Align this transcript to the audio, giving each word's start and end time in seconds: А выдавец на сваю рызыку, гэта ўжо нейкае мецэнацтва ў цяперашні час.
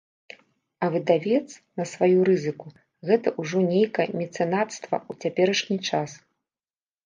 А 0.85 0.87
выдавец 0.95 1.49
на 1.81 1.85
сваю 1.91 2.23
рызыку, 2.31 2.67
гэта 3.11 3.27
ўжо 3.45 3.57
нейкае 3.69 4.09
мецэнацтва 4.23 4.97
ў 5.11 5.13
цяперашні 5.27 5.77
час. 5.91 6.09